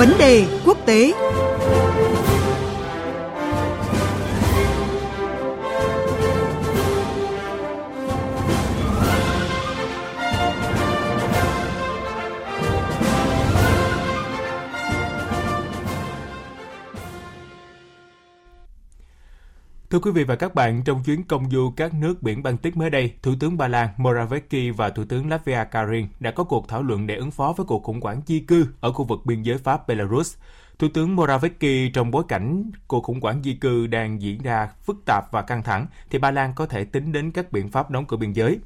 Vấn 0.00 0.18
đề 0.18 0.44
quốc 0.66 0.86
tế. 0.86 1.12
Thưa 19.90 19.98
quý 19.98 20.10
vị 20.10 20.24
và 20.24 20.36
các 20.36 20.54
bạn, 20.54 20.82
trong 20.84 21.02
chuyến 21.02 21.22
công 21.22 21.50
du 21.50 21.72
các 21.76 21.94
nước 21.94 22.22
biển 22.22 22.42
Baltic 22.42 22.76
mới 22.76 22.90
đây, 22.90 23.14
Thủ 23.22 23.34
tướng 23.40 23.56
Ba 23.56 23.68
Lan 23.68 23.88
Morawiecki 23.96 24.74
và 24.74 24.90
Thủ 24.90 25.04
tướng 25.04 25.28
Latvia 25.28 25.64
Karin 25.70 26.06
đã 26.20 26.30
có 26.30 26.44
cuộc 26.44 26.68
thảo 26.68 26.82
luận 26.82 27.06
để 27.06 27.16
ứng 27.16 27.30
phó 27.30 27.54
với 27.56 27.66
cuộc 27.66 27.82
khủng 27.82 28.00
hoảng 28.00 28.20
di 28.26 28.40
cư 28.40 28.66
ở 28.80 28.92
khu 28.92 29.04
vực 29.04 29.20
biên 29.24 29.42
giới 29.42 29.58
Pháp-Belarus. 29.58 30.36
Thủ 30.78 30.88
tướng 30.94 31.16
Morawiecki 31.16 31.90
trong 31.92 32.10
bối 32.10 32.24
cảnh 32.28 32.70
cuộc 32.86 33.04
khủng 33.04 33.20
hoảng 33.20 33.42
di 33.44 33.54
cư 33.54 33.86
đang 33.86 34.22
diễn 34.22 34.42
ra 34.42 34.68
phức 34.82 34.96
tạp 35.06 35.32
và 35.32 35.42
căng 35.42 35.62
thẳng, 35.62 35.86
thì 36.10 36.18
Ba 36.18 36.30
Lan 36.30 36.52
có 36.54 36.66
thể 36.66 36.84
tính 36.84 37.12
đến 37.12 37.30
các 37.30 37.52
biện 37.52 37.70
pháp 37.70 37.90
đóng 37.90 38.06
cửa 38.06 38.16
biên 38.16 38.32
giới. 38.32 38.58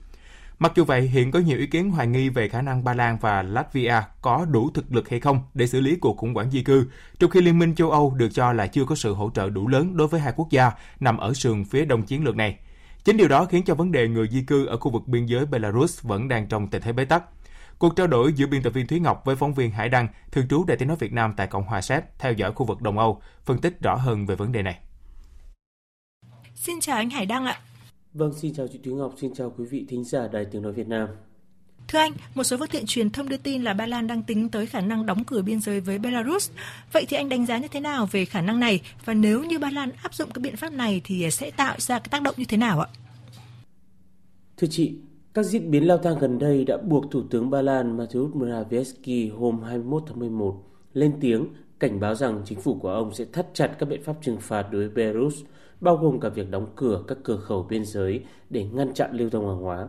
Mặc 0.58 0.72
dù 0.74 0.84
vậy, 0.84 1.02
hiện 1.02 1.30
có 1.30 1.38
nhiều 1.38 1.58
ý 1.58 1.66
kiến 1.66 1.90
hoài 1.90 2.06
nghi 2.06 2.28
về 2.28 2.48
khả 2.48 2.62
năng 2.62 2.84
Ba 2.84 2.94
Lan 2.94 3.18
và 3.20 3.42
Latvia 3.42 4.02
có 4.22 4.46
đủ 4.50 4.70
thực 4.74 4.92
lực 4.92 5.08
hay 5.08 5.20
không 5.20 5.42
để 5.54 5.66
xử 5.66 5.80
lý 5.80 5.96
cuộc 5.96 6.16
khủng 6.16 6.34
hoảng 6.34 6.50
di 6.50 6.62
cư, 6.62 6.86
trong 7.18 7.30
khi 7.30 7.40
Liên 7.40 7.58
minh 7.58 7.74
châu 7.74 7.90
Âu 7.90 8.14
được 8.16 8.28
cho 8.34 8.52
là 8.52 8.66
chưa 8.66 8.84
có 8.84 8.94
sự 8.94 9.14
hỗ 9.14 9.30
trợ 9.34 9.50
đủ 9.50 9.68
lớn 9.68 9.96
đối 9.96 10.08
với 10.08 10.20
hai 10.20 10.32
quốc 10.36 10.50
gia 10.50 10.70
nằm 11.00 11.16
ở 11.16 11.34
sườn 11.34 11.64
phía 11.64 11.84
đông 11.84 12.02
chiến 12.02 12.24
lược 12.24 12.36
này. 12.36 12.58
Chính 13.04 13.16
điều 13.16 13.28
đó 13.28 13.44
khiến 13.44 13.62
cho 13.64 13.74
vấn 13.74 13.92
đề 13.92 14.08
người 14.08 14.28
di 14.28 14.42
cư 14.42 14.66
ở 14.66 14.76
khu 14.76 14.90
vực 14.90 15.08
biên 15.08 15.26
giới 15.26 15.46
Belarus 15.46 16.02
vẫn 16.02 16.28
đang 16.28 16.46
trong 16.46 16.68
tình 16.68 16.82
thế 16.82 16.92
bế 16.92 17.04
tắc. 17.04 17.24
Cuộc 17.78 17.96
trao 17.96 18.06
đổi 18.06 18.32
giữa 18.32 18.46
biên 18.46 18.62
tập 18.62 18.70
viên 18.70 18.86
Thúy 18.86 19.00
Ngọc 19.00 19.22
với 19.24 19.36
phóng 19.36 19.54
viên 19.54 19.70
Hải 19.70 19.88
Đăng, 19.88 20.08
thường 20.32 20.48
trú 20.48 20.64
Đại 20.64 20.76
tiếng 20.76 20.88
nói 20.88 20.96
Việt 21.00 21.12
Nam 21.12 21.34
tại 21.36 21.46
Cộng 21.46 21.64
hòa 21.64 21.80
Séc, 21.80 22.04
theo 22.18 22.32
dõi 22.32 22.52
khu 22.52 22.66
vực 22.66 22.82
Đông 22.82 22.98
Âu, 22.98 23.22
phân 23.44 23.58
tích 23.58 23.80
rõ 23.82 23.94
hơn 23.94 24.26
về 24.26 24.36
vấn 24.36 24.52
đề 24.52 24.62
này. 24.62 24.78
Xin 26.54 26.80
chào 26.80 26.96
anh 26.96 27.10
Hải 27.10 27.26
Đăng 27.26 27.46
ạ. 27.46 27.58
Vâng, 28.14 28.32
xin 28.32 28.54
chào 28.54 28.66
chị 28.68 28.78
Thúy 28.84 28.94
Ngọc, 28.94 29.14
xin 29.16 29.34
chào 29.34 29.54
quý 29.58 29.64
vị 29.64 29.84
thính 29.88 30.04
giả 30.04 30.28
Đài 30.28 30.44
Tiếng 30.44 30.62
Nói 30.62 30.72
Việt 30.72 30.88
Nam. 30.88 31.08
Thưa 31.88 31.98
anh, 31.98 32.12
một 32.34 32.44
số 32.44 32.56
phương 32.56 32.68
tiện 32.68 32.86
truyền 32.86 33.10
thông 33.10 33.28
đưa 33.28 33.36
tin 33.36 33.62
là 33.62 33.74
Ba 33.74 33.86
Lan 33.86 34.06
đang 34.06 34.22
tính 34.22 34.48
tới 34.48 34.66
khả 34.66 34.80
năng 34.80 35.06
đóng 35.06 35.24
cửa 35.24 35.42
biên 35.42 35.60
giới 35.60 35.80
với 35.80 35.98
Belarus. 35.98 36.50
Vậy 36.92 37.06
thì 37.08 37.16
anh 37.16 37.28
đánh 37.28 37.46
giá 37.46 37.58
như 37.58 37.68
thế 37.68 37.80
nào 37.80 38.08
về 38.12 38.24
khả 38.24 38.40
năng 38.40 38.60
này? 38.60 38.80
Và 39.04 39.14
nếu 39.14 39.44
như 39.44 39.58
Ba 39.58 39.70
Lan 39.70 39.90
áp 40.02 40.14
dụng 40.14 40.30
cái 40.34 40.40
biện 40.42 40.56
pháp 40.56 40.72
này 40.72 41.00
thì 41.04 41.30
sẽ 41.30 41.50
tạo 41.50 41.74
ra 41.78 41.98
cái 41.98 42.08
tác 42.10 42.22
động 42.22 42.34
như 42.38 42.44
thế 42.48 42.56
nào 42.56 42.80
ạ? 42.80 42.88
Thưa 44.56 44.68
chị, 44.70 44.92
các 45.34 45.42
diễn 45.42 45.70
biến 45.70 45.86
lao 45.86 45.98
thang 45.98 46.18
gần 46.18 46.38
đây 46.38 46.64
đã 46.64 46.76
buộc 46.76 47.10
Thủ 47.10 47.22
tướng 47.30 47.50
Ba 47.50 47.62
Lan 47.62 47.96
Mateusz 47.96 48.32
Morawiecki 48.32 49.38
hôm 49.38 49.62
21 49.62 50.02
tháng 50.06 50.18
11 50.18 50.62
lên 50.92 51.12
tiếng 51.20 51.46
cảnh 51.80 52.00
báo 52.00 52.14
rằng 52.14 52.42
chính 52.44 52.60
phủ 52.60 52.74
của 52.74 52.90
ông 52.90 53.14
sẽ 53.14 53.24
thắt 53.32 53.46
chặt 53.54 53.76
các 53.78 53.88
biện 53.88 54.02
pháp 54.02 54.16
trừng 54.22 54.38
phạt 54.40 54.66
đối 54.72 54.88
với 54.88 54.90
Belarus– 54.94 55.34
bao 55.80 55.96
gồm 55.96 56.20
cả 56.20 56.28
việc 56.28 56.50
đóng 56.50 56.66
cửa 56.76 57.04
các 57.08 57.18
cửa 57.22 57.36
khẩu 57.36 57.62
biên 57.62 57.84
giới 57.84 58.24
để 58.50 58.64
ngăn 58.64 58.94
chặn 58.94 59.10
lưu 59.12 59.30
thông 59.30 59.46
hàng 59.48 59.62
hóa. 59.62 59.88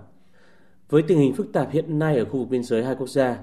Với 0.89 1.01
tình 1.01 1.19
hình 1.19 1.33
phức 1.33 1.53
tạp 1.53 1.71
hiện 1.71 1.99
nay 1.99 2.17
ở 2.17 2.25
khu 2.25 2.39
vực 2.39 2.49
biên 2.49 2.63
giới 2.63 2.83
hai 2.83 2.95
quốc 2.95 3.09
gia, 3.09 3.37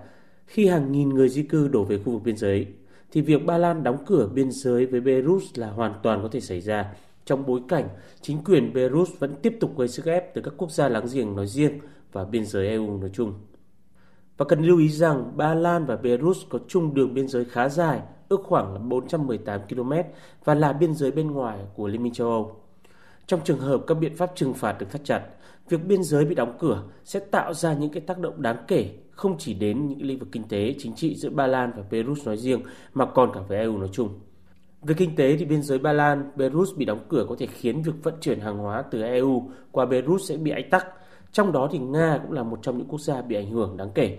khi 0.46 0.66
hàng 0.66 0.92
nghìn 0.92 1.08
người 1.08 1.28
di 1.28 1.42
cư 1.42 1.68
đổ 1.68 1.84
về 1.84 1.98
khu 1.98 2.12
vực 2.12 2.22
biên 2.22 2.36
giới, 2.36 2.66
thì 3.12 3.20
việc 3.20 3.46
Ba 3.46 3.58
Lan 3.58 3.82
đóng 3.82 4.04
cửa 4.06 4.28
biên 4.34 4.50
giới 4.50 4.86
với 4.86 5.00
Belarus 5.00 5.44
là 5.54 5.70
hoàn 5.70 5.94
toàn 6.02 6.22
có 6.22 6.28
thể 6.28 6.40
xảy 6.40 6.60
ra 6.60 6.94
trong 7.24 7.46
bối 7.46 7.60
cảnh 7.68 7.88
chính 8.20 8.44
quyền 8.44 8.72
Belarus 8.72 9.10
vẫn 9.18 9.34
tiếp 9.42 9.56
tục 9.60 9.78
gây 9.78 9.88
sức 9.88 10.06
ép 10.06 10.34
từ 10.34 10.42
các 10.42 10.54
quốc 10.56 10.70
gia 10.70 10.88
láng 10.88 11.06
giềng 11.12 11.36
nói 11.36 11.46
riêng 11.46 11.78
và 12.12 12.24
biên 12.24 12.46
giới 12.46 12.68
EU 12.68 12.98
nói 12.98 13.10
chung. 13.12 13.34
Và 14.36 14.44
cần 14.48 14.64
lưu 14.64 14.78
ý 14.78 14.88
rằng 14.88 15.36
Ba 15.36 15.54
Lan 15.54 15.86
và 15.86 15.96
Belarus 15.96 16.38
có 16.48 16.58
chung 16.68 16.94
đường 16.94 17.14
biên 17.14 17.28
giới 17.28 17.44
khá 17.44 17.68
dài 17.68 18.00
ước 18.32 18.42
khoảng 18.44 18.72
là 18.72 18.78
418 18.78 19.60
km 19.68 19.92
và 20.44 20.54
là 20.54 20.72
biên 20.72 20.94
giới 20.94 21.10
bên 21.10 21.30
ngoài 21.30 21.58
của 21.74 21.88
Liên 21.88 22.02
minh 22.02 22.12
châu 22.12 22.28
Âu. 22.28 22.56
Trong 23.26 23.40
trường 23.44 23.58
hợp 23.58 23.84
các 23.86 23.94
biện 23.94 24.16
pháp 24.16 24.32
trừng 24.34 24.54
phạt 24.54 24.76
được 24.78 24.86
thắt 24.90 25.04
chặt, 25.04 25.22
việc 25.68 25.84
biên 25.86 26.02
giới 26.02 26.24
bị 26.24 26.34
đóng 26.34 26.56
cửa 26.58 26.82
sẽ 27.04 27.20
tạo 27.20 27.54
ra 27.54 27.74
những 27.74 27.92
cái 27.92 28.00
tác 28.00 28.18
động 28.18 28.42
đáng 28.42 28.56
kể 28.68 28.90
không 29.10 29.38
chỉ 29.38 29.54
đến 29.54 29.88
những 29.88 30.02
lĩnh 30.02 30.18
vực 30.18 30.28
kinh 30.32 30.48
tế, 30.48 30.74
chính 30.78 30.94
trị 30.94 31.14
giữa 31.14 31.30
Ba 31.30 31.46
Lan 31.46 31.72
và 31.76 31.82
Belarus 31.90 32.26
nói 32.26 32.36
riêng 32.36 32.62
mà 32.94 33.06
còn 33.06 33.30
cả 33.34 33.40
với 33.48 33.58
EU 33.58 33.78
nói 33.78 33.88
chung. 33.92 34.08
Về 34.82 34.94
kinh 34.98 35.16
tế 35.16 35.36
thì 35.36 35.44
biên 35.44 35.62
giới 35.62 35.78
Ba 35.78 35.92
Lan, 35.92 36.30
Belarus 36.36 36.76
bị 36.76 36.84
đóng 36.84 37.04
cửa 37.08 37.26
có 37.28 37.36
thể 37.38 37.46
khiến 37.46 37.82
việc 37.82 37.92
vận 38.02 38.14
chuyển 38.20 38.40
hàng 38.40 38.58
hóa 38.58 38.82
từ 38.90 39.02
EU 39.02 39.50
qua 39.72 39.86
Belarus 39.86 40.28
sẽ 40.28 40.36
bị 40.36 40.50
ách 40.50 40.70
tắc. 40.70 40.86
Trong 41.32 41.52
đó 41.52 41.68
thì 41.72 41.78
Nga 41.78 42.18
cũng 42.22 42.32
là 42.32 42.42
một 42.42 42.58
trong 42.62 42.78
những 42.78 42.88
quốc 42.88 43.00
gia 43.00 43.22
bị 43.22 43.36
ảnh 43.36 43.50
hưởng 43.50 43.76
đáng 43.76 43.90
kể. 43.94 44.18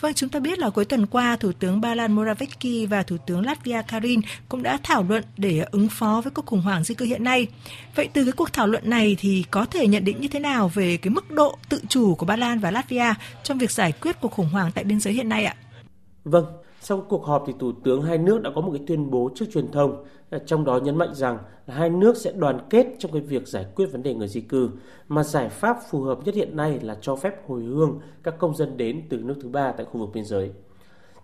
Vâng, 0.00 0.14
chúng 0.14 0.30
ta 0.30 0.40
biết 0.40 0.58
là 0.58 0.70
cuối 0.70 0.84
tuần 0.84 1.06
qua, 1.06 1.36
Thủ 1.36 1.52
tướng 1.58 1.80
Ba 1.80 1.94
Lan 1.94 2.16
Morawiecki 2.16 2.88
và 2.88 3.02
Thủ 3.02 3.16
tướng 3.26 3.46
Latvia 3.46 3.82
Karin 3.88 4.20
cũng 4.48 4.62
đã 4.62 4.78
thảo 4.82 5.04
luận 5.08 5.24
để 5.36 5.64
ứng 5.70 5.88
phó 5.88 6.20
với 6.24 6.30
cuộc 6.30 6.46
khủng 6.46 6.60
hoảng 6.60 6.84
di 6.84 6.94
cư 6.94 7.04
hiện 7.04 7.24
nay. 7.24 7.46
Vậy 7.94 8.08
từ 8.12 8.24
cái 8.24 8.32
cuộc 8.32 8.52
thảo 8.52 8.66
luận 8.66 8.90
này 8.90 9.16
thì 9.18 9.44
có 9.50 9.64
thể 9.64 9.86
nhận 9.86 10.04
định 10.04 10.20
như 10.20 10.28
thế 10.28 10.40
nào 10.40 10.70
về 10.74 10.96
cái 10.96 11.10
mức 11.10 11.30
độ 11.30 11.58
tự 11.68 11.80
chủ 11.88 12.14
của 12.14 12.26
Ba 12.26 12.36
Lan 12.36 12.58
và 12.58 12.70
Latvia 12.70 13.14
trong 13.42 13.58
việc 13.58 13.70
giải 13.70 13.92
quyết 13.92 14.20
cuộc 14.20 14.32
khủng 14.32 14.48
hoảng 14.48 14.70
tại 14.74 14.84
biên 14.84 15.00
giới 15.00 15.14
hiện 15.14 15.28
nay 15.28 15.44
ạ? 15.44 15.56
Vâng, 16.24 16.46
sau 16.80 17.00
cuộc 17.08 17.24
họp 17.26 17.44
thì 17.46 17.52
Thủ 17.60 17.72
tướng 17.84 18.02
hai 18.02 18.18
nước 18.18 18.42
đã 18.42 18.50
có 18.54 18.60
một 18.60 18.70
cái 18.72 18.82
tuyên 18.86 19.10
bố 19.10 19.30
trước 19.34 19.46
truyền 19.54 19.72
thông, 19.72 20.04
Ờ, 20.30 20.38
trong 20.46 20.64
đó 20.64 20.78
nhấn 20.78 20.96
mạnh 20.96 21.14
rằng 21.14 21.38
là 21.66 21.74
hai 21.74 21.90
nước 21.90 22.16
sẽ 22.16 22.32
đoàn 22.32 22.58
kết 22.70 22.86
trong 22.98 23.12
cái 23.12 23.20
việc 23.20 23.48
giải 23.48 23.66
quyết 23.74 23.86
vấn 23.92 24.02
đề 24.02 24.14
người 24.14 24.28
di 24.28 24.40
cư, 24.40 24.70
mà 25.08 25.22
giải 25.22 25.48
pháp 25.48 25.76
phù 25.90 26.02
hợp 26.02 26.18
nhất 26.24 26.34
hiện 26.34 26.56
nay 26.56 26.80
là 26.82 26.96
cho 27.00 27.16
phép 27.16 27.48
hồi 27.48 27.62
hương 27.62 28.00
các 28.22 28.34
công 28.38 28.56
dân 28.56 28.76
đến 28.76 29.02
từ 29.08 29.16
nước 29.16 29.34
thứ 29.42 29.48
ba 29.48 29.72
tại 29.72 29.86
khu 29.86 30.00
vực 30.00 30.10
biên 30.14 30.24
giới. 30.24 30.50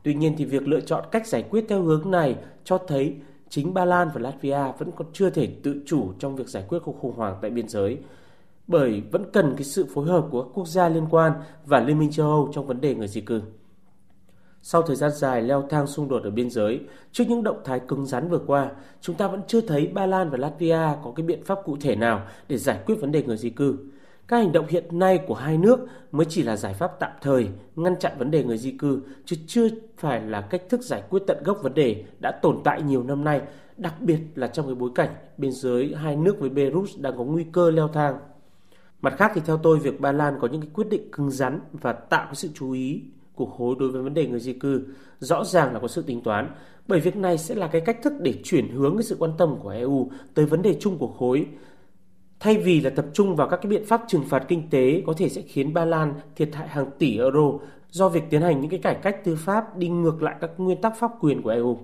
Tuy 0.03 0.15
nhiên 0.15 0.35
thì 0.39 0.45
việc 0.45 0.69
lựa 0.69 0.81
chọn 0.81 1.05
cách 1.11 1.27
giải 1.27 1.43
quyết 1.51 1.65
theo 1.69 1.83
hướng 1.83 2.11
này 2.11 2.37
cho 2.65 2.79
thấy 2.79 3.17
chính 3.49 3.75
Ba 3.75 3.85
Lan 3.85 4.09
và 4.15 4.21
Latvia 4.21 4.73
vẫn 4.79 4.91
còn 4.97 5.07
chưa 5.13 5.31
thể 5.31 5.49
tự 5.63 5.83
chủ 5.87 6.13
trong 6.19 6.37
việc 6.37 6.49
giải 6.49 6.65
quyết 6.69 6.79
cuộc 6.85 6.99
khủng 7.01 7.17
hoảng 7.17 7.39
tại 7.43 7.51
biên 7.51 7.69
giới, 7.69 7.99
bởi 8.67 9.03
vẫn 9.11 9.25
cần 9.33 9.55
cái 9.57 9.65
sự 9.65 9.87
phối 9.95 10.07
hợp 10.07 10.27
của 10.31 10.43
các 10.43 10.51
quốc 10.55 10.69
gia 10.69 10.89
liên 10.89 11.07
quan 11.11 11.33
và 11.67 11.81
Liên 11.81 11.99
minh 11.99 12.11
châu 12.11 12.31
Âu 12.31 12.51
trong 12.55 12.67
vấn 12.67 12.81
đề 12.81 12.95
người 12.95 13.09
di 13.09 13.21
cư. 13.21 13.43
Sau 14.65 14.83
thời 14.83 14.97
gian 14.97 15.11
dài 15.11 15.43
leo 15.43 15.67
thang 15.71 15.87
xung 15.87 16.09
đột 16.09 16.23
ở 16.23 16.31
biên 16.31 16.51
giới, 16.51 16.81
trước 17.13 17.25
những 17.29 17.43
động 17.43 17.61
thái 17.65 17.81
cứng 17.89 18.07
rắn 18.07 18.29
vừa 18.29 18.41
qua, 18.47 18.71
chúng 19.01 19.17
ta 19.17 19.29
vẫn 19.29 19.41
chưa 19.47 19.61
thấy 19.61 19.87
Ba 19.87 20.07
Lan 20.07 20.31
và 20.31 20.39
Latvia 20.39 20.79
có 21.05 21.13
cái 21.17 21.27
biện 21.27 21.45
pháp 21.45 21.59
cụ 21.65 21.77
thể 21.81 21.97
nào 21.97 22.27
để 22.49 22.57
giải 22.57 22.79
quyết 22.87 22.95
vấn 23.01 23.13
đề 23.13 23.23
người 23.23 23.37
di 23.37 23.51
cư. 23.51 23.79
Các 24.29 24.37
hành 24.37 24.53
động 24.53 24.67
hiện 24.69 24.99
nay 24.99 25.19
của 25.27 25.35
hai 25.35 25.59
nước 25.59 25.81
mới 26.13 26.27
chỉ 26.29 26.43
là 26.43 26.57
giải 26.57 26.75
pháp 26.75 26.93
tạm 27.01 27.11
thời 27.23 27.49
ngăn 27.77 27.97
chặn 27.99 28.13
vấn 28.19 28.31
đề 28.31 28.45
người 28.45 28.59
di 28.59 28.71
cư, 28.71 29.01
chứ 29.25 29.37
chưa 29.47 29.69
phải 29.97 30.23
là 30.23 30.41
cách 30.41 30.63
thức 30.69 30.83
giải 30.83 31.03
quyết 31.11 31.23
tận 31.27 31.43
gốc 31.45 31.59
vấn 31.63 31.75
đề 31.75 32.05
đã 32.21 32.31
tồn 32.43 32.61
tại 32.65 32.83
nhiều 32.83 33.03
năm 33.03 33.25
nay, 33.25 33.41
đặc 33.77 33.95
biệt 34.01 34.19
là 34.35 34.47
trong 34.47 34.67
cái 34.67 34.75
bối 34.75 34.91
cảnh 34.95 35.11
biên 35.37 35.53
giới 35.53 35.95
hai 35.95 36.17
nước 36.17 36.41
với 36.41 36.51
Belarus 36.51 36.99
đang 36.99 37.19
có 37.19 37.25
nguy 37.25 37.45
cơ 37.53 37.71
leo 37.71 37.89
thang. 37.89 38.19
Mặt 39.01 39.15
khác 39.17 39.33
thì 39.35 39.41
theo 39.47 39.59
tôi 39.59 39.79
việc 39.79 40.01
Ba 40.01 40.13
Lan 40.13 40.39
có 40.41 40.49
những 40.49 40.61
cái 40.61 40.71
quyết 40.75 40.89
định 40.89 41.11
cứng 41.13 41.31
rắn 41.31 41.61
và 41.73 41.93
tạo 41.93 42.25
cái 42.25 42.35
sự 42.35 42.49
chú 42.55 42.73
ý 42.73 43.03
của 43.35 43.47
khối 43.47 43.75
đối 43.79 43.91
với 43.91 44.03
vấn 44.03 44.15
đề 44.15 44.27
người 44.27 44.41
di 44.41 44.53
cư 44.53 44.85
rõ 45.19 45.45
ràng 45.45 45.73
là 45.73 45.81
có 45.81 45.89
sự 45.89 46.03
tính 46.03 46.21
toán, 46.21 46.51
bởi 46.89 47.01
việc 47.01 47.17
này 47.17 47.39
sẽ 47.39 47.55
là 47.55 47.67
cái 47.67 47.81
cách 47.81 47.99
thức 48.03 48.13
để 48.21 48.35
chuyển 48.45 48.69
hướng 48.69 48.97
cái 48.97 49.03
sự 49.03 49.17
quan 49.19 49.31
tâm 49.39 49.57
của 49.63 49.69
EU 49.69 50.11
tới 50.35 50.47
vấn 50.47 50.63
đề 50.63 50.77
chung 50.81 50.99
của 50.99 51.09
khối 51.09 51.47
thay 52.43 52.59
vì 52.59 52.81
là 52.81 52.91
tập 52.91 53.07
trung 53.13 53.37
vào 53.37 53.49
các 53.49 53.57
cái 53.57 53.71
biện 53.71 53.85
pháp 53.85 54.03
trừng 54.09 54.25
phạt 54.29 54.45
kinh 54.49 54.71
tế 54.71 55.03
có 55.07 55.15
thể 55.17 55.29
sẽ 55.29 55.43
khiến 55.43 55.75
Ba 55.75 55.85
Lan 55.85 56.15
thiệt 56.37 56.55
hại 56.55 56.69
hàng 56.69 56.87
tỷ 56.99 57.19
euro 57.19 57.53
do 57.91 58.09
việc 58.09 58.23
tiến 58.31 58.43
hành 58.43 58.61
những 58.61 58.71
cái 58.71 58.81
cải 58.81 58.95
cách 58.95 59.25
tư 59.25 59.37
pháp 59.37 59.77
đi 59.77 59.89
ngược 59.89 60.23
lại 60.23 60.35
các 60.41 60.51
nguyên 60.57 60.81
tắc 60.81 60.93
pháp 60.99 61.11
quyền 61.21 61.43
của 61.43 61.51
EU. 61.51 61.79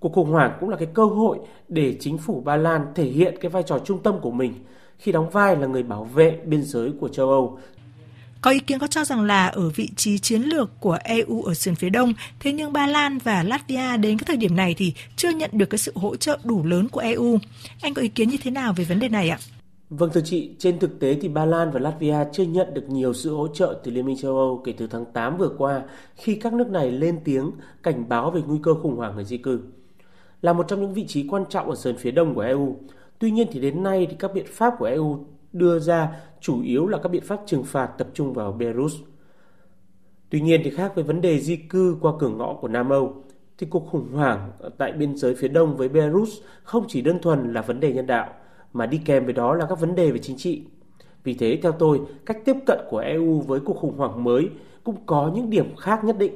Cuộc 0.00 0.12
khủng 0.12 0.30
hoảng 0.30 0.56
cũng 0.60 0.68
là 0.68 0.76
cái 0.76 0.88
cơ 0.94 1.04
hội 1.04 1.38
để 1.68 1.96
chính 2.00 2.18
phủ 2.18 2.40
Ba 2.40 2.56
Lan 2.56 2.86
thể 2.94 3.04
hiện 3.04 3.34
cái 3.40 3.50
vai 3.50 3.62
trò 3.62 3.78
trung 3.78 4.02
tâm 4.02 4.20
của 4.20 4.30
mình 4.30 4.54
khi 4.98 5.12
đóng 5.12 5.30
vai 5.30 5.56
là 5.56 5.66
người 5.66 5.82
bảo 5.82 6.04
vệ 6.04 6.40
biên 6.44 6.62
giới 6.62 6.92
của 7.00 7.08
châu 7.08 7.30
Âu 7.30 7.58
có 8.42 8.50
ý 8.50 8.60
kiến 8.60 8.78
có 8.78 8.86
cho 8.86 9.04
rằng 9.04 9.24
là 9.24 9.46
ở 9.46 9.68
vị 9.68 9.90
trí 9.96 10.18
chiến 10.18 10.42
lược 10.42 10.80
của 10.80 10.98
EU 11.04 11.42
ở 11.42 11.54
sườn 11.54 11.74
phía 11.74 11.90
đông, 11.90 12.12
thế 12.40 12.52
nhưng 12.52 12.72
Ba 12.72 12.86
Lan 12.86 13.18
và 13.18 13.42
Latvia 13.42 13.96
đến 13.96 14.18
cái 14.18 14.24
thời 14.26 14.36
điểm 14.36 14.56
này 14.56 14.74
thì 14.78 14.94
chưa 15.16 15.30
nhận 15.30 15.50
được 15.52 15.70
cái 15.70 15.78
sự 15.78 15.92
hỗ 15.94 16.16
trợ 16.16 16.38
đủ 16.44 16.64
lớn 16.64 16.88
của 16.88 17.00
EU. 17.00 17.38
Anh 17.82 17.94
có 17.94 18.02
ý 18.02 18.08
kiến 18.08 18.28
như 18.28 18.36
thế 18.42 18.50
nào 18.50 18.72
về 18.76 18.84
vấn 18.84 19.00
đề 19.00 19.08
này 19.08 19.28
ạ? 19.28 19.38
Vâng 19.90 20.10
thưa 20.14 20.20
chị, 20.24 20.50
trên 20.58 20.78
thực 20.78 21.00
tế 21.00 21.14
thì 21.14 21.28
Ba 21.28 21.44
Lan 21.44 21.70
và 21.70 21.80
Latvia 21.80 22.16
chưa 22.32 22.42
nhận 22.42 22.74
được 22.74 22.84
nhiều 22.88 23.14
sự 23.14 23.34
hỗ 23.34 23.48
trợ 23.48 23.80
từ 23.84 23.90
Liên 23.90 24.06
minh 24.06 24.16
châu 24.16 24.36
Âu 24.38 24.62
kể 24.64 24.72
từ 24.78 24.86
tháng 24.86 25.04
8 25.04 25.38
vừa 25.38 25.50
qua 25.58 25.82
khi 26.16 26.34
các 26.34 26.52
nước 26.52 26.70
này 26.70 26.92
lên 26.92 27.20
tiếng 27.24 27.50
cảnh 27.82 28.08
báo 28.08 28.30
về 28.30 28.40
nguy 28.46 28.58
cơ 28.62 28.74
khủng 28.74 28.96
hoảng 28.96 29.14
người 29.14 29.24
di 29.24 29.36
cư. 29.36 29.60
Là 30.42 30.52
một 30.52 30.68
trong 30.68 30.80
những 30.80 30.94
vị 30.94 31.06
trí 31.08 31.26
quan 31.28 31.44
trọng 31.50 31.70
ở 31.70 31.76
sườn 31.76 31.96
phía 31.96 32.10
đông 32.10 32.34
của 32.34 32.40
EU, 32.40 32.76
tuy 33.18 33.30
nhiên 33.30 33.46
thì 33.52 33.60
đến 33.60 33.82
nay 33.82 34.06
thì 34.10 34.16
các 34.18 34.34
biện 34.34 34.46
pháp 34.48 34.74
của 34.78 34.84
EU 34.84 35.26
đưa 35.52 35.78
ra 35.78 36.08
chủ 36.42 36.62
yếu 36.62 36.86
là 36.86 36.98
các 36.98 37.08
biện 37.08 37.22
pháp 37.22 37.40
trừng 37.46 37.64
phạt 37.64 37.86
tập 37.86 38.08
trung 38.14 38.32
vào 38.32 38.52
Belarus. 38.52 38.94
Tuy 40.30 40.40
nhiên 40.40 40.60
thì 40.64 40.70
khác 40.70 40.92
với 40.94 41.04
vấn 41.04 41.20
đề 41.20 41.40
di 41.40 41.56
cư 41.56 41.96
qua 42.00 42.12
cửa 42.18 42.28
ngõ 42.28 42.54
của 42.54 42.68
Nam 42.68 42.90
Âu, 42.90 43.24
thì 43.58 43.66
cuộc 43.70 43.88
khủng 43.90 44.12
hoảng 44.12 44.50
tại 44.78 44.92
biên 44.92 45.16
giới 45.16 45.34
phía 45.34 45.48
đông 45.48 45.76
với 45.76 45.88
Belarus 45.88 46.30
không 46.62 46.84
chỉ 46.88 47.02
đơn 47.02 47.18
thuần 47.22 47.52
là 47.52 47.62
vấn 47.62 47.80
đề 47.80 47.92
nhân 47.92 48.06
đạo, 48.06 48.28
mà 48.72 48.86
đi 48.86 49.00
kèm 49.04 49.24
với 49.24 49.32
đó 49.34 49.54
là 49.54 49.66
các 49.68 49.80
vấn 49.80 49.94
đề 49.94 50.10
về 50.10 50.18
chính 50.18 50.36
trị. 50.36 50.62
Vì 51.24 51.34
thế, 51.34 51.58
theo 51.62 51.72
tôi, 51.72 52.00
cách 52.26 52.38
tiếp 52.44 52.56
cận 52.66 52.78
của 52.90 52.98
EU 52.98 53.40
với 53.40 53.60
cuộc 53.60 53.76
khủng 53.76 53.96
hoảng 53.96 54.24
mới 54.24 54.48
cũng 54.84 54.96
có 55.06 55.32
những 55.34 55.50
điểm 55.50 55.76
khác 55.76 56.04
nhất 56.04 56.18
định. 56.18 56.32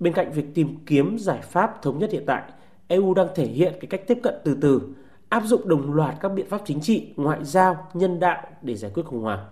Bên 0.00 0.12
cạnh 0.12 0.32
việc 0.32 0.46
tìm 0.54 0.76
kiếm 0.86 1.18
giải 1.18 1.40
pháp 1.42 1.82
thống 1.82 1.98
nhất 1.98 2.10
hiện 2.12 2.24
tại, 2.26 2.42
EU 2.88 3.14
đang 3.14 3.28
thể 3.34 3.46
hiện 3.46 3.72
cái 3.80 3.86
cách 3.86 4.06
tiếp 4.06 4.18
cận 4.22 4.34
từ 4.44 4.56
từ, 4.60 4.82
áp 5.32 5.42
dụng 5.46 5.68
đồng 5.68 5.94
loạt 5.94 6.14
các 6.20 6.28
biện 6.28 6.46
pháp 6.48 6.60
chính 6.64 6.80
trị, 6.80 7.12
ngoại 7.16 7.44
giao, 7.44 7.88
nhân 7.94 8.20
đạo 8.20 8.42
để 8.62 8.76
giải 8.76 8.90
quyết 8.94 9.02
khủng 9.06 9.22
hoảng. 9.22 9.46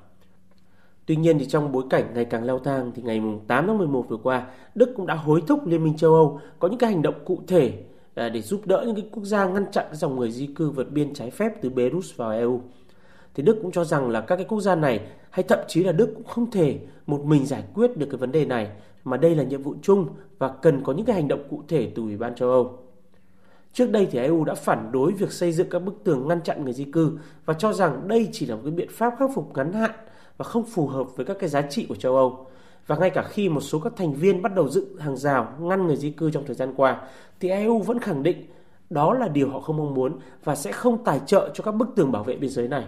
Tuy 1.07 1.17
nhiên 1.17 1.39
thì 1.39 1.47
trong 1.47 1.73
bối 1.73 1.85
cảnh 1.91 2.15
ngày 2.15 2.25
càng 2.25 2.45
leo 2.45 2.59
thang 2.59 2.93
thì 2.95 3.03
ngày 3.03 3.23
8 3.47 3.67
tháng 3.67 3.79
11 3.79 4.07
vừa 4.09 4.17
qua, 4.17 4.47
Đức 4.75 4.95
cũng 4.97 5.07
đã 5.07 5.15
hối 5.15 5.43
thúc 5.47 5.67
Liên 5.67 5.85
minh 5.85 5.97
châu 5.97 6.15
Âu 6.15 6.41
có 6.59 6.69
những 6.69 6.79
cái 6.79 6.91
hành 6.91 7.03
động 7.03 7.15
cụ 7.25 7.39
thể 7.47 7.73
à, 8.15 8.29
để 8.29 8.41
giúp 8.41 8.67
đỡ 8.67 8.83
những 8.87 8.95
cái 8.95 9.09
quốc 9.13 9.25
gia 9.25 9.45
ngăn 9.45 9.73
chặn 9.73 9.85
cái 9.89 9.97
dòng 9.97 10.17
người 10.17 10.31
di 10.31 10.47
cư 10.47 10.71
vượt 10.71 10.91
biên 10.93 11.15
trái 11.15 11.31
phép 11.31 11.53
từ 11.63 11.71
Belarus 11.71 12.17
vào 12.17 12.31
EU. 12.31 12.61
Thì 13.35 13.43
Đức 13.43 13.59
cũng 13.63 13.73
cho 13.73 13.85
rằng 13.85 14.11
là 14.11 14.21
các 14.21 14.37
cái 14.37 14.45
quốc 14.49 14.61
gia 14.61 14.75
này 14.75 15.01
hay 15.31 15.43
thậm 15.43 15.59
chí 15.69 15.85
là 15.85 15.93
Đức 15.93 16.13
cũng 16.15 16.25
không 16.25 16.51
thể 16.51 16.79
một 17.07 17.25
mình 17.25 17.47
giải 17.47 17.65
quyết 17.75 17.97
được 17.97 18.07
cái 18.11 18.19
vấn 18.19 18.33
đề 18.33 18.45
này 18.45 18.71
mà 19.05 19.17
đây 19.17 19.35
là 19.35 19.43
nhiệm 19.43 19.63
vụ 19.63 19.75
chung 19.83 20.09
và 20.39 20.49
cần 20.49 20.83
có 20.85 20.93
những 20.93 21.07
cái 21.07 21.17
hành 21.17 21.29
động 21.29 21.43
cụ 21.51 21.63
thể 21.69 21.93
từ 21.95 22.03
Ủy 22.03 22.17
ban 22.17 22.35
châu 22.35 22.51
Âu. 22.51 22.90
Trước 23.73 23.91
đây 23.91 24.09
thì 24.11 24.19
EU 24.19 24.45
đã 24.45 24.55
phản 24.55 24.93
đối 24.93 25.13
việc 25.13 25.33
xây 25.33 25.53
dựng 25.53 25.69
các 25.71 25.79
bức 25.79 25.95
tường 26.05 26.29
ngăn 26.29 26.43
chặn 26.43 26.65
người 26.65 26.73
di 26.73 26.85
cư 26.85 27.19
và 27.45 27.55
cho 27.55 27.73
rằng 27.73 28.09
đây 28.09 28.29
chỉ 28.33 28.47
là 28.47 28.55
một 28.55 28.61
cái 28.65 28.73
biện 28.73 28.89
pháp 28.91 29.15
khắc 29.19 29.31
phục 29.35 29.57
ngắn 29.57 29.73
hạn 29.73 29.91
và 30.37 30.45
không 30.45 30.65
phù 30.65 30.87
hợp 30.87 31.17
với 31.17 31.27
các 31.27 31.37
cái 31.41 31.49
giá 31.49 31.63
trị 31.63 31.87
của 31.89 31.95
châu 31.95 32.17
Âu. 32.17 32.47
Và 32.87 32.97
ngay 32.97 33.11
cả 33.11 33.23
khi 33.23 33.49
một 33.49 33.61
số 33.61 33.79
các 33.79 33.93
thành 33.97 34.15
viên 34.15 34.43
bắt 34.43 34.55
đầu 34.55 34.69
dựng 34.69 34.97
hàng 34.97 35.17
rào 35.17 35.55
ngăn 35.61 35.87
người 35.87 35.97
di 35.97 36.11
cư 36.11 36.31
trong 36.31 36.45
thời 36.47 36.55
gian 36.55 36.75
qua, 36.77 37.01
thì 37.41 37.49
EU 37.49 37.79
vẫn 37.79 37.99
khẳng 37.99 38.23
định 38.23 38.47
đó 38.91 39.15
là 39.15 39.29
điều 39.29 39.51
họ 39.51 39.61
không 39.61 39.77
mong 39.77 39.95
muốn 39.95 40.19
và 40.45 40.55
sẽ 40.55 40.73
không 40.73 41.05
tài 41.05 41.21
trợ 41.27 41.51
cho 41.55 41.65
các 41.65 41.75
bức 41.75 41.89
tường 41.97 42.13
bảo 42.13 42.25
vệ 42.25 42.37
biên 42.37 42.51
giới 42.51 42.69
này. 42.69 42.85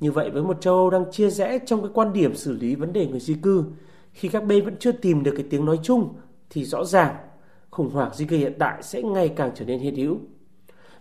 Như 0.00 0.12
vậy 0.12 0.30
với 0.30 0.42
một 0.42 0.60
châu 0.60 0.74
Âu 0.74 0.90
đang 0.90 1.12
chia 1.12 1.30
rẽ 1.30 1.58
trong 1.66 1.80
cái 1.80 1.90
quan 1.94 2.12
điểm 2.12 2.34
xử 2.34 2.52
lý 2.52 2.74
vấn 2.74 2.92
đề 2.92 3.06
người 3.06 3.20
di 3.20 3.34
cư, 3.34 3.64
khi 4.12 4.28
các 4.28 4.44
bên 4.44 4.64
vẫn 4.64 4.76
chưa 4.78 4.92
tìm 4.92 5.22
được 5.22 5.32
cái 5.36 5.46
tiếng 5.50 5.64
nói 5.64 5.78
chung 5.82 6.14
thì 6.50 6.64
rõ 6.64 6.84
ràng 6.84 7.14
khủng 7.70 7.90
hoảng 7.90 8.10
di 8.14 8.24
cư 8.24 8.36
hiện 8.36 8.52
tại 8.58 8.82
sẽ 8.82 9.02
ngày 9.02 9.28
càng 9.28 9.50
trở 9.54 9.64
nên 9.64 9.78
hiện 9.78 9.96
hữu. 9.96 10.18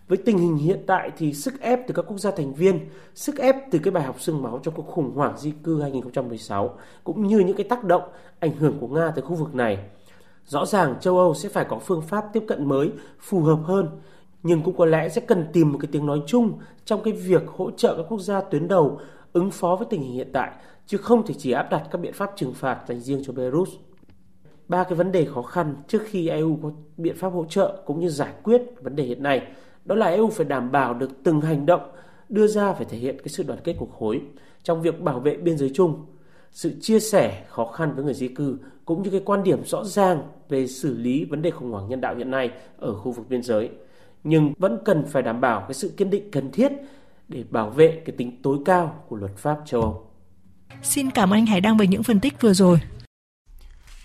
Với 0.08 0.18
tình 0.18 0.38
hình 0.38 0.58
hiện 0.58 0.84
tại 0.88 1.12
thì 1.18 1.34
sức 1.34 1.62
ép 1.62 1.88
từ 1.88 1.94
các 1.94 2.06
quốc 2.08 2.18
gia 2.18 2.32
thành 2.32 2.54
viên, 2.54 2.80
sức 3.16 3.38
ép 3.38 3.56
từ 3.72 3.80
cái 3.80 3.92
bài 3.92 4.04
học 4.04 4.22
sương 4.22 4.42
máu 4.42 4.60
trong 4.64 4.74
cuộc 4.74 4.88
khủng 4.88 5.12
hoảng 5.16 5.38
di 5.38 5.52
cư 5.64 5.82
2016 5.82 6.78
cũng 7.04 7.28
như 7.28 7.40
những 7.40 7.58
cái 7.58 7.64
tác 7.70 7.84
động 7.84 8.04
ảnh 8.40 8.52
hưởng 8.52 8.78
của 8.80 8.88
Nga 8.88 9.12
tới 9.12 9.22
khu 9.22 9.36
vực 9.36 9.56
này. 9.56 9.78
Rõ 10.46 10.66
ràng 10.66 10.96
châu 11.02 11.18
Âu 11.18 11.34
sẽ 11.34 11.50
phải 11.50 11.66
có 11.70 11.80
phương 11.80 12.02
pháp 12.02 12.26
tiếp 12.34 12.44
cận 12.48 12.66
mới 12.66 12.92
phù 13.20 13.40
hợp 13.40 13.60
hơn, 13.64 13.90
nhưng 14.44 14.62
cũng 14.62 14.78
có 14.78 14.86
lẽ 14.86 15.10
sẽ 15.10 15.22
cần 15.22 15.48
tìm 15.54 15.72
một 15.72 15.78
cái 15.82 15.90
tiếng 15.92 16.06
nói 16.06 16.22
chung 16.28 16.60
trong 16.86 17.04
cái 17.04 17.14
việc 17.14 17.48
hỗ 17.48 17.72
trợ 17.72 17.96
các 17.98 18.06
quốc 18.10 18.20
gia 18.20 18.42
tuyến 18.42 18.68
đầu 18.68 19.00
ứng 19.34 19.52
phó 19.52 19.76
với 19.76 19.88
tình 19.90 20.02
hình 20.02 20.14
hiện 20.14 20.30
tại, 20.34 20.52
chứ 20.86 20.98
không 20.98 21.26
thể 21.26 21.36
chỉ 21.38 21.52
áp 21.52 21.68
đặt 21.72 21.84
các 21.92 22.02
biện 22.02 22.14
pháp 22.14 22.32
trừng 22.36 22.54
phạt 22.54 22.84
dành 22.88 23.00
riêng 23.00 23.22
cho 23.26 23.34
Belarus 23.34 23.70
ba 24.68 24.84
cái 24.84 24.94
vấn 24.94 25.12
đề 25.12 25.26
khó 25.26 25.42
khăn 25.42 25.76
trước 25.88 26.02
khi 26.06 26.28
EU 26.28 26.60
có 26.64 26.72
biện 26.98 27.16
pháp 27.18 27.30
hỗ 27.30 27.46
trợ 27.46 27.82
cũng 27.86 28.00
như 28.00 28.10
giải 28.10 28.34
quyết 28.44 28.62
vấn 28.82 28.96
đề 28.96 29.04
hiện 29.04 29.24
nay 29.24 29.42
đó 29.86 29.96
là 29.96 30.06
EU 30.08 30.30
phải 30.30 30.46
đảm 30.46 30.72
bảo 30.72 30.94
được 30.94 31.24
từng 31.24 31.42
hành 31.42 31.66
động 31.66 31.92
đưa 32.30 32.48
ra 32.48 32.74
phải 32.74 32.86
thể 32.86 32.98
hiện 32.98 33.18
cái 33.18 33.28
sự 33.28 33.44
đoàn 33.44 33.60
kết 33.64 33.76
của 33.80 33.88
khối 34.00 34.22
trong 34.68 34.82
việc 34.82 35.02
bảo 35.02 35.20
vệ 35.20 35.38
biên 35.38 35.58
giới 35.58 35.72
chung, 35.74 36.06
sự 36.52 36.74
chia 36.82 37.00
sẻ 37.00 37.44
khó 37.48 37.66
khăn 37.66 37.96
với 37.96 38.06
người 38.06 38.14
di 38.14 38.28
cư 38.28 38.58
cũng 38.86 39.04
như 39.04 39.10
cái 39.10 39.22
quan 39.26 39.44
điểm 39.44 39.66
rõ 39.66 39.84
ràng 39.84 40.24
về 40.50 40.68
xử 40.68 40.98
lý 40.98 41.26
vấn 41.26 41.42
đề 41.42 41.52
khủng 41.52 41.72
hoảng 41.72 41.90
nhân 41.90 42.02
đạo 42.02 42.16
hiện 42.16 42.32
nay 42.32 42.52
ở 42.78 42.96
khu 42.96 43.12
vực 43.12 43.30
biên 43.30 43.44
giới. 43.44 43.70
Nhưng 44.24 44.54
vẫn 44.58 44.80
cần 44.86 45.06
phải 45.06 45.24
đảm 45.24 45.42
bảo 45.42 45.62
cái 45.62 45.74
sự 45.74 45.94
kiên 45.98 46.10
định 46.10 46.32
cần 46.32 46.52
thiết 46.52 46.72
để 47.28 47.44
bảo 47.50 47.70
vệ 47.70 48.02
cái 48.06 48.16
tính 48.18 48.42
tối 48.44 48.58
cao 48.66 49.04
của 49.08 49.16
luật 49.16 49.38
pháp 49.38 49.60
châu 49.66 49.82
Âu. 49.82 50.08
Xin 50.82 51.12
cảm 51.12 51.30
ơn 51.30 51.38
anh 51.38 51.46
Hải 51.46 51.62
Đăng 51.62 51.78
về 51.78 51.88
những 51.88 52.04
phân 52.04 52.20
tích 52.20 52.42
vừa 52.42 52.54
rồi. 52.54 52.80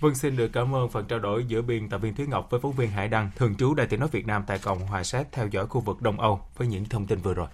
Vâng, 0.02 0.14
xin 0.14 0.36
được 0.36 0.48
cảm 0.48 0.74
ơn 0.74 0.88
phần 0.88 1.06
trao 1.06 1.18
đổi 1.18 1.44
giữa 1.44 1.62
biên 1.62 1.88
tập 1.88 1.98
viên 1.98 2.14
Thúy 2.14 2.26
Ngọc 2.26 2.50
với 2.50 2.60
phóng 2.60 2.72
viên 2.72 2.90
Hải 2.90 3.08
Đăng, 3.08 3.30
thường 3.36 3.54
trú 3.54 3.74
Đại 3.74 3.86
tiếng 3.86 4.00
nói 4.00 4.08
Việt 4.12 4.26
Nam 4.26 4.44
tại 4.46 4.58
Cộng 4.58 4.86
hòa 4.86 5.02
Séc 5.02 5.32
theo 5.32 5.46
dõi 5.46 5.66
khu 5.66 5.80
vực 5.80 6.02
Đông 6.02 6.20
Âu 6.20 6.40
với 6.56 6.68
những 6.68 6.84
thông 6.84 7.06
tin 7.06 7.18
vừa 7.18 7.34
rồi. 7.34 7.46